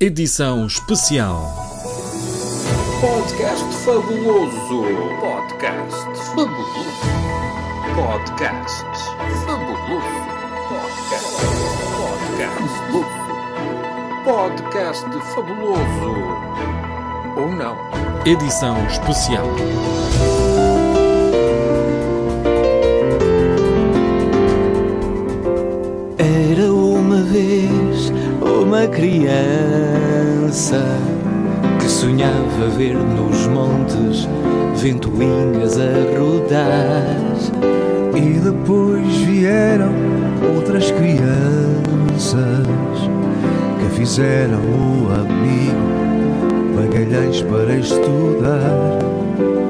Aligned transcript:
Edição 0.00 0.66
especial. 0.66 1.40
Podcast 3.00 3.64
fabuloso. 3.84 4.82
Podcast 5.20 6.20
fabuloso. 6.34 7.00
Podcast 7.94 8.84
fabuloso. 9.46 10.24
Podcast. 11.94 12.64
Podcast 14.24 15.10
fabuloso. 15.32 16.12
Ou 17.36 17.48
não. 17.52 17.76
Edição 18.26 18.84
especial. 18.88 19.46
Sonhava 32.04 32.68
ver 32.76 32.94
nos 32.94 33.46
montes 33.46 34.28
ventoinhas 34.76 35.78
a 35.78 35.88
rodar. 36.18 37.16
E 38.14 38.38
depois 38.38 39.16
vieram 39.26 39.90
outras 40.54 40.90
crianças 40.90 42.66
que 43.80 43.88
fizeram 43.96 44.60
o 44.60 45.08
amigo 45.14 45.94
Magalhães 46.76 47.40
para 47.42 47.74
estudar. 47.74 48.98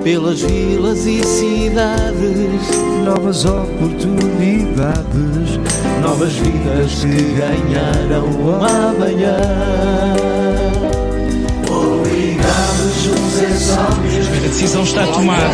Pelas 0.02 0.42
vilas 0.42 1.06
e 1.06 1.22
cidades, 1.22 2.68
Novas 3.04 3.44
oportunidades, 3.44 5.60
novas 6.02 6.32
vidas 6.32 7.04
que 7.04 7.34
ganharam 7.34 8.24
amanhã. 8.64 9.36
A 12.84 14.40
decisão 14.46 14.82
está 14.82 15.06
tomada. 15.06 15.50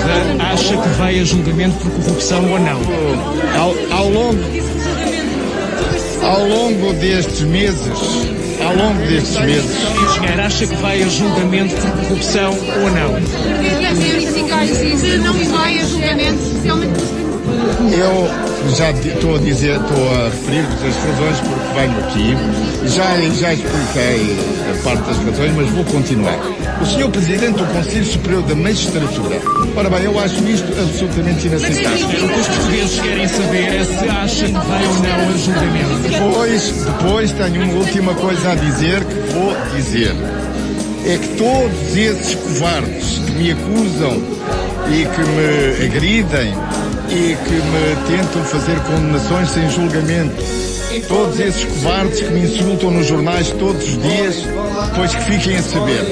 Acha 0.53 0.77
que 0.77 0.89
vai 0.99 1.21
a 1.21 1.25
julgamento 1.25 1.77
por 1.79 1.91
corrupção 1.93 2.51
ou 2.51 2.59
não? 2.59 2.81
ao, 3.57 3.99
ao 3.99 4.09
longo 4.11 4.41
ao 6.23 6.47
longo 6.47 6.93
destes 6.95 7.41
meses 7.43 7.99
ao 8.65 8.77
longo 8.77 9.07
destes 9.07 9.39
meses 9.41 9.71
Engenheiro, 10.11 10.43
acha 10.43 10.67
que 10.67 10.75
vai 10.77 11.03
a 11.03 11.09
julgamento 11.09 11.75
por 11.77 11.91
corrupção 11.93 12.51
ou 12.51 12.91
não? 12.91 13.17
Se 14.97 15.17
não 15.19 15.35
vai 15.51 15.79
a 15.79 15.85
julgamento, 15.85 16.43
especialmente 16.43 17.20
eu 17.93 18.71
já 18.75 18.91
estou 18.91 19.37
a 19.37 19.39
dizer 19.39 19.81
estou 19.81 20.15
a 20.15 20.25
referir-vos 20.25 20.85
as 20.85 20.97
razões 20.97 21.41
porque 21.41 21.81
venho 21.81 21.99
aqui. 22.01 22.89
Já 22.89 23.17
já 23.39 23.55
expliquei 23.55 24.37
a 24.71 24.83
parte 24.83 25.03
das 25.03 25.17
razões 25.19 25.53
mas 25.57 25.71
vou 25.71 25.85
continuar. 25.85 26.39
O 26.81 26.87
senhor 26.87 27.11
presidente 27.11 27.59
do 27.59 27.65
Conselho 27.67 28.05
Superior 28.05 28.43
da 28.43 28.55
Magistratura. 28.55 29.41
Ora 29.77 29.91
bem 29.91 30.03
eu 30.05 30.19
acho 30.19 30.43
isto 30.45 30.73
absolutamente 30.81 31.47
inaceitável. 31.47 32.07
O 32.07 32.29
que 32.29 32.41
os 32.41 32.47
portugueses 32.49 33.01
querem 33.01 33.29
saber 33.29 33.75
é 33.75 33.85
se 33.85 34.09
acha 34.09 34.47
que 34.47 34.53
vai 34.53 34.87
ou 34.87 34.95
não 34.95 35.29
a 35.29 35.37
julgamento. 35.37 36.09
Depois, 36.09 36.73
depois 36.85 37.33
tenho 37.33 37.65
uma 37.65 37.75
última 37.75 38.15
coisa 38.15 38.53
a 38.53 38.55
dizer 38.55 39.05
que 39.05 39.33
vou 39.33 39.57
dizer. 39.77 40.15
É 41.07 41.17
que 41.17 41.29
todos 41.39 41.97
esses 41.97 42.35
covardes 42.35 43.19
que 43.25 43.33
me 43.33 43.53
acusam 43.53 44.23
e 44.91 45.07
que 45.07 45.21
me 45.23 45.87
agridem 45.87 46.55
e 47.11 47.37
que 47.45 47.55
me 47.55 48.17
tentam 48.17 48.45
fazer 48.45 48.79
condenações 48.81 49.51
sem 49.51 49.69
julgamento, 49.69 50.43
todos 51.09 51.41
esses 51.41 51.65
covardes 51.65 52.21
que 52.21 52.31
me 52.31 52.41
insultam 52.41 52.91
nos 52.93 53.07
jornais 53.07 53.51
todos 53.59 53.83
os 53.83 54.03
dias, 54.03 54.37
depois 54.91 55.15
que 55.15 55.23
fiquem 55.25 55.57
a 55.57 55.63
saber, 55.63 56.05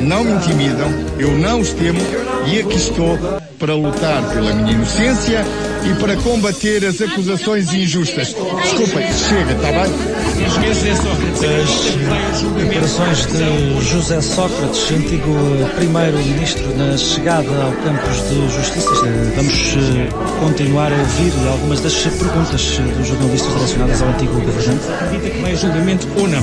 não 0.00 0.24
me 0.24 0.32
intimidam, 0.32 0.88
eu 1.18 1.32
não 1.32 1.60
os 1.60 1.72
temo 1.74 2.00
e 2.46 2.60
aqui 2.60 2.76
estou 2.76 3.18
para 3.58 3.74
lutar 3.74 4.22
pela 4.30 4.52
minha 4.54 4.72
inocência 4.72 5.44
e 5.88 5.94
para 6.00 6.16
combater 6.16 6.84
as 6.84 7.00
acusações 7.00 7.72
injustas. 7.72 8.34
Desculpem, 8.34 9.06
chega, 9.12 9.52
está 9.52 9.70
bem? 9.72 10.46
Engenheiro 10.46 10.74
José 10.74 10.94
Sócrates, 10.96 11.42
acha 11.44 11.92
que 11.92 12.04
vai 12.04 12.26
a 12.26 12.32
julgamento? 12.32 12.66
Declarações 12.66 13.26
de 13.26 13.84
José 13.84 14.20
Sócrates, 14.20 14.90
antigo 14.90 15.34
primeiro-ministro, 15.76 16.76
na 16.76 16.96
chegada 16.96 17.62
ao 17.62 17.72
campus 17.72 18.28
de 18.28 18.48
justiça. 18.54 19.06
Eh, 19.06 19.32
Vamos 19.36 19.54
eh, 19.54 20.08
continuar 20.40 20.92
a 20.92 20.96
ouvir 20.96 21.32
algumas 21.48 21.80
das 21.80 21.94
perguntas 21.94 22.78
eh, 22.78 22.94
dos 22.96 23.06
jornalistas 23.06 23.54
relacionadas 23.54 24.02
ao 24.02 24.08
antigo 24.08 24.32
governante. 24.40 24.90
Acredita 24.90 25.30
que 25.30 25.40
vai 25.40 25.52
a 25.52 25.54
julgamento 25.54 26.08
ou 26.16 26.28
não? 26.28 26.42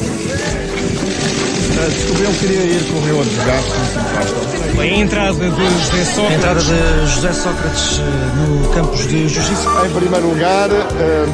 Desculpe, 1.90 2.22
eu 2.24 2.32
queria 2.40 2.64
ir 2.64 2.84
com 2.86 2.98
o 2.98 3.02
meu 3.02 3.20
advogado, 3.20 3.64
se. 3.64 4.58
Bem, 4.59 4.62
a 4.79 4.85
entrada 4.85 5.34
de 5.34 5.50
José 5.50 6.01
A 6.01 6.06
Sócrates. 6.06 6.35
entrada 6.35 6.59
de 6.61 7.11
José 7.11 7.34
Sócrates 7.34 8.00
eh, 8.00 8.03
no 8.38 8.69
campus 8.69 9.07
de 9.07 9.28
justiça. 9.29 9.69
Em 9.85 9.89
primeiro 9.91 10.28
lugar, 10.29 10.69
eh, 10.72 11.25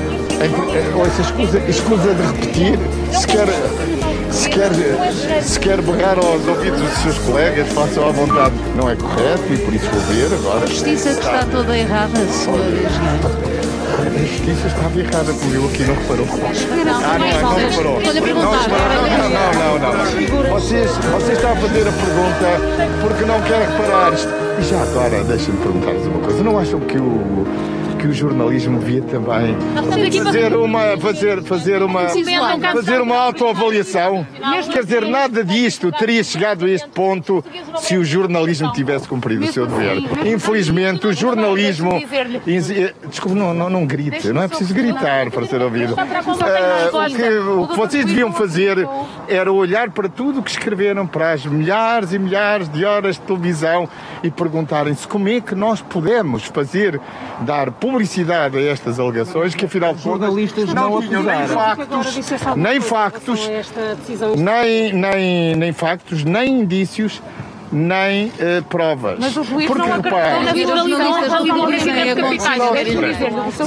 em, 0.46 1.22
escusa, 1.22 1.60
escusa 1.68 2.14
de 2.14 2.22
repetir, 2.22 2.80
se 3.12 3.28
quer, 3.28 3.48
quer, 4.60 5.44
se 5.44 5.60
quer 5.60 5.82
berrar 5.82 6.18
aos 6.18 6.46
ouvidos 6.48 6.82
dos 6.82 6.98
seus 7.00 7.18
colegas, 7.20 7.68
façam 7.70 8.10
à 8.10 8.12
vontade. 8.12 8.56
Não 8.76 8.90
é 8.90 8.96
correto 8.96 9.54
e 9.54 9.58
por 9.58 9.74
isso 9.74 9.90
vou 9.90 10.02
ver 10.02 10.34
agora. 10.34 10.64
a 10.64 10.68
justiça 10.68 11.14
que 11.14 11.20
está 11.20 11.46
toda 11.46 11.78
errada. 11.78 12.20
Engenheiro. 12.20 13.60
A 14.00 14.22
justiça 14.22 14.68
estava 14.68 15.00
errada, 15.00 15.34
porque 15.34 15.58
eu 15.58 15.66
aqui 15.66 15.84
não 15.84 15.96
reparou. 15.96 16.28
Ah, 16.32 17.18
não, 17.18 17.26
é, 17.26 17.42
não 17.42 17.56
reparou. 17.56 18.02
Não, 18.02 18.14
não, 18.14 19.40
não, 19.54 19.80
não, 19.80 19.94
não. 20.44 20.50
Vocês, 20.52 20.92
você 20.92 21.32
está 21.34 21.52
a 21.52 21.56
fazer 21.56 21.88
a 21.88 21.92
pergunta 21.92 23.00
porque 23.02 23.26
não 23.26 23.42
quer 23.42 23.62
reparar. 23.62 24.14
E 24.14 24.64
já 24.64 24.82
agora, 24.82 25.24
deixem-me 25.24 25.60
perguntar-vos 25.62 26.06
uma 26.08 26.20
coisa. 26.20 26.44
Não 26.44 26.60
acham 26.60 26.80
que 26.82 26.98
o, 26.98 27.48
que 28.00 28.08
o 28.08 28.14
jornalismo 28.14 28.80
devia 28.80 29.02
também 29.02 29.56
fazer 30.24 30.56
uma, 30.56 30.98
fazer, 30.98 31.44
fazer 31.44 31.84
uma, 31.84 32.08
fazer 32.74 33.02
uma 33.02 33.16
autoavaliação? 33.18 34.26
Quer 34.72 34.84
dizer, 34.84 35.06
nada 35.06 35.44
disto 35.44 35.92
teria 35.92 36.24
chegado 36.24 36.66
a 36.66 36.70
este 36.70 36.88
ponto 36.90 37.44
se 37.80 37.98
o 37.98 38.06
jornalismo 38.06 38.72
tivesse 38.72 39.08
cumprido 39.08 39.44
o 39.44 39.52
seu 39.52 39.68
dever. 39.68 39.98
Infelizmente, 40.26 41.08
o 41.08 41.14
jornalismo... 41.14 42.02
Desculpe, 43.10 43.38
não, 43.38 43.54
não, 43.54 43.70
não 43.70 43.86
grite. 43.86 44.30
Não 44.30 44.44
é 44.44 44.48
preciso 44.48 44.74
gritar 44.74 45.30
para 45.30 45.46
ser 45.46 45.62
ouvido. 45.62 45.96
Ah, 45.98 47.06
o, 47.06 47.16
que, 47.16 47.38
o 47.38 47.68
que 47.68 47.78
vocês 47.78 48.06
deviam 48.06 48.32
fazer 48.32 48.88
era 49.28 49.52
olhar 49.52 49.90
para 49.92 50.08
tudo 50.08 50.40
o 50.40 50.44
que 50.44 50.52
escreveram, 50.52 51.06
para 51.06 51.34
as 51.34 51.46
milhares 51.46 52.14
e 52.14 52.20
milhares 52.20 52.70
de 52.70 52.86
horas 52.86 53.16
de 53.16 53.22
televisão 53.24 53.90
e 54.24 54.32
perguntarem-se 54.32 55.06
como 55.08 55.28
é 55.28 55.42
que 55.42 55.54
nós 55.54 55.82
podemos 55.82 56.46
fazer, 56.46 57.00
dar 57.42 57.72
publicidade 57.90 58.58
a 58.58 58.62
estas 58.62 59.00
alegações 59.00 59.56
que 59.56 59.66
afinal 59.66 59.94
de 59.94 60.04
contas 60.04 60.30
não 60.74 61.02
tinham 61.02 61.24
nem 61.24 61.48
factos, 61.48 62.56
nem 62.56 62.82
factos, 62.82 63.50
nem, 64.38 64.94
nem, 64.94 65.56
nem 65.56 65.74
factos, 65.74 66.24
nem 66.24 66.62
indícios, 66.62 67.22
nem 67.72 68.32
eh, 68.40 68.62
provas. 68.68 69.18
Mas 69.20 69.36
o 69.38 69.44
juiz 69.44 69.68
Porque, 69.68 69.90
repare, 69.90 70.46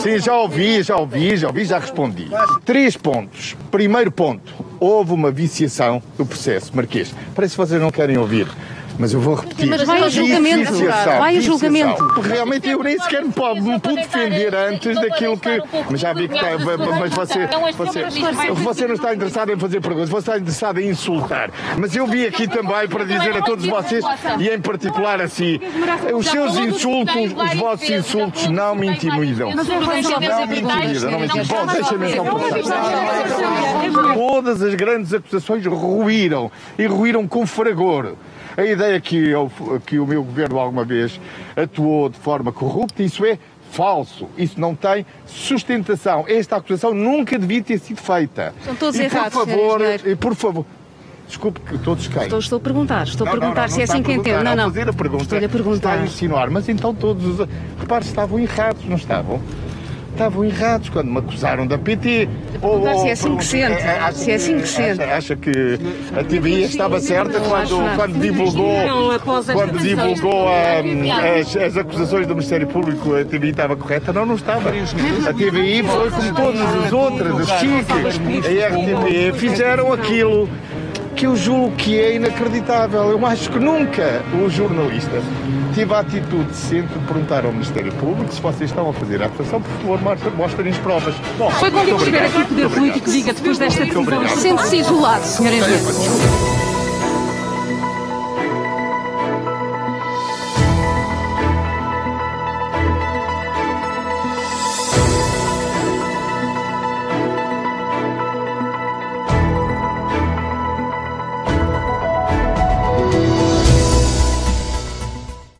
Sim, 0.00 0.18
já 0.18 0.36
ouvi, 0.36 0.82
já 0.82 0.96
ouvi, 0.96 1.36
já 1.36 1.48
ouvi, 1.48 1.64
já 1.64 1.78
respondi. 1.78 2.28
Três 2.64 2.96
pontos. 2.96 3.56
Primeiro 3.70 4.10
ponto, 4.10 4.52
houve 4.80 5.12
uma 5.12 5.30
viciação 5.30 6.02
do 6.16 6.26
processo, 6.26 6.74
Marquês. 6.74 7.14
Parece 7.34 7.54
que 7.54 7.58
vocês 7.58 7.80
não 7.80 7.90
querem 7.90 8.18
ouvir. 8.18 8.48
Mas 8.98 9.12
eu 9.12 9.20
vou 9.20 9.34
repetir. 9.34 9.68
Mas 9.68 9.82
vai 9.84 10.02
a 10.02 10.08
julgamento. 10.08 10.72
Vai 11.18 11.36
a 11.36 11.40
julgamento. 11.40 12.04
Realmente 12.20 12.68
eu 12.68 12.82
nem 12.82 12.98
sequer 12.98 13.22
me, 13.22 13.32
me 13.60 13.80
pude 13.80 13.96
defender 13.96 14.54
antes 14.54 15.00
daquilo 15.00 15.38
que. 15.38 15.62
Mas 15.90 16.00
já 16.00 16.12
vi 16.12 16.28
que 16.28 16.34
está. 16.34 16.50
Mas 16.98 17.12
você, 17.14 17.48
você, 17.76 18.50
você 18.52 18.86
não 18.86 18.94
está 18.94 19.14
interessado 19.14 19.52
em 19.52 19.58
fazer 19.58 19.80
perguntas, 19.80 20.08
você 20.08 20.30
está 20.30 20.36
interessado 20.38 20.80
em 20.80 20.90
insultar. 20.90 21.50
Mas 21.78 21.94
eu 21.96 22.06
vim 22.06 22.24
aqui 22.24 22.46
também 22.46 22.88
para 22.88 23.04
dizer 23.04 23.36
a 23.36 23.42
todos 23.42 23.66
vocês, 23.66 24.04
e 24.38 24.48
em 24.48 24.60
particular 24.60 25.20
a 25.20 25.28
si, 25.28 25.60
os 26.14 26.26
seus 26.26 26.56
insultos, 26.56 27.14
os 27.16 27.58
vossos 27.58 27.88
insultos 27.90 28.48
não 28.48 28.74
me 28.74 28.88
intimidam. 28.88 29.54
Não 29.54 29.64
me 29.64 29.74
intimidam, 29.74 30.20
não 30.20 30.46
me 30.46 31.26
intimidam. 31.26 31.44
Bom, 31.44 31.66
deixa-me 31.66 32.12
então 32.12 32.24
passar. 32.24 34.14
Todas 34.14 34.62
as 34.62 34.74
grandes 34.74 35.12
acusações 35.12 35.64
ruíram 35.66 36.50
e 36.78 36.86
ruíram 36.86 37.26
com 37.26 37.46
fragor. 37.46 38.14
A 38.56 38.64
ideia 38.64 39.00
que, 39.00 39.16
eu, 39.16 39.50
que 39.86 39.98
o 39.98 40.06
meu 40.06 40.22
governo 40.22 40.58
alguma 40.58 40.84
vez 40.84 41.20
atuou 41.56 42.08
de 42.08 42.18
forma 42.18 42.52
corrupta, 42.52 43.02
isso 43.02 43.24
é 43.24 43.38
falso. 43.70 44.28
Isso 44.36 44.60
não 44.60 44.74
tem 44.74 45.06
sustentação. 45.26 46.24
Esta 46.28 46.56
acusação 46.56 46.92
nunca 46.94 47.38
devia 47.38 47.62
ter 47.62 47.78
sido 47.78 48.00
feita. 48.00 48.54
São 48.64 48.74
todos 48.74 48.98
e 48.98 49.04
errados, 49.04 49.32
por 49.32 49.46
favor, 49.46 49.80
e 50.04 50.16
por 50.16 50.34
favor, 50.34 50.66
desculpe 51.26 51.60
que 51.60 51.78
todos 51.78 52.06
quem? 52.08 52.22
Estou, 52.24 52.38
estou 52.38 52.58
a 52.58 52.60
perguntar, 52.60 53.04
estou 53.06 53.26
a 53.26 53.30
Não, 53.30 53.34
não, 53.36 53.40
perguntar 53.40 53.62
não, 53.62 53.68
se 53.68 53.74
não 53.76 53.80
é 53.80 53.84
está 53.84 53.94
assim 53.94 54.02
a 54.02 54.04
que 54.04 54.12
entendo. 54.12 54.24
perguntar, 54.24 54.56
Não, 54.56 54.64
não. 54.64 54.70
fazer 54.70 54.88
a 54.88 54.92
pergunta, 54.92 55.22
Estou-lhe 55.24 55.44
a 55.44 55.46
Está 55.48 55.58
a 55.58 55.62
perguntar. 55.62 56.04
insinuar, 56.04 56.50
mas 56.50 56.68
então 56.68 56.94
todos 56.94 57.40
os. 57.40 57.48
Repare, 57.80 58.04
estavam 58.04 58.38
errados, 58.38 58.84
não 58.84 58.96
estavam? 58.96 59.40
Estavam 60.12 60.44
errados 60.44 60.88
quando 60.88 61.10
me 61.10 61.18
acusaram 61.18 61.66
da 61.66 61.78
PT. 61.78 62.28
perguntar 62.60 62.98
se 62.98 63.08
é 63.08 63.12
assim 63.12 63.36
que 63.36 63.44
sente, 63.44 63.82
acha 63.82 64.12
se 64.12 64.30
é 64.30 64.34
assim 64.34 64.60
que 64.60 64.68
sente. 64.68 65.02
Acha, 65.02 65.14
acha 65.14 65.36
que 65.36 65.50
a 66.16 66.22
TVI 66.22 66.62
estava 66.64 67.00
certa 67.00 67.40
quando, 67.40 67.96
quando 67.96 68.20
divulgou, 68.20 68.74
quando 69.52 69.78
divulgou 69.78 70.48
ah, 70.48 71.40
as, 71.40 71.56
as 71.56 71.76
acusações 71.76 72.26
do 72.26 72.34
Ministério 72.34 72.66
Público, 72.66 73.14
a 73.14 73.24
TVI 73.24 73.50
estava 73.50 73.76
correta? 73.76 74.12
Não, 74.12 74.26
não 74.26 74.34
estava. 74.34 74.70
A 74.70 75.32
TVI 75.32 75.82
foi 75.82 76.10
como 76.10 76.34
todas 76.34 76.84
as 76.84 76.92
outras, 76.92 77.40
as 77.40 77.60
SIC, 77.60 78.62
a 78.62 78.68
RTP, 78.68 79.38
fizeram 79.38 79.92
aquilo 79.92 80.48
que 81.22 81.26
eu 81.28 81.36
julgo 81.36 81.70
que 81.76 82.00
é 82.00 82.16
inacreditável. 82.16 83.10
Eu 83.10 83.24
acho 83.24 83.48
que 83.48 83.56
nunca 83.60 84.20
o 84.44 84.50
jornalista 84.50 85.22
tive 85.72 85.94
a 85.94 86.00
atitude 86.00 86.42
decente 86.46 86.88
de 86.92 86.98
perguntar 87.06 87.46
ao 87.46 87.52
Ministério 87.52 87.92
Público 87.92 88.34
se 88.34 88.40
vocês 88.40 88.70
estão 88.70 88.90
a 88.90 88.92
fazer 88.92 89.22
a 89.22 89.26
acusação, 89.26 89.62
por 89.62 89.70
favor, 89.70 90.00
mostrem- 90.02 90.34
mostrem 90.34 90.72
as 90.72 90.78
provas. 90.78 91.14
Bom, 91.38 91.48
Foi 91.48 91.70
quando 91.70 91.90
perceber 91.96 92.18
aqui 92.24 92.38
o 92.38 92.46
poder 92.46 92.68
político 92.70 93.08
diga 93.08 93.32
depois 93.32 93.56
desta 93.56 93.84
decisão. 93.84 94.28
Sente-se 94.36 94.76
isolado, 94.78 95.24
engenheiro. 95.24 95.66
Desculpa. 95.68 96.81